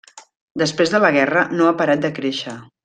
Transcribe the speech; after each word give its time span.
Després 0.61 0.93
de 0.95 1.03
la 1.05 1.13
guerra 1.19 1.45
no 1.59 1.69
ha 1.73 1.77
parat 1.83 2.05
de 2.07 2.15
créixer. 2.21 2.61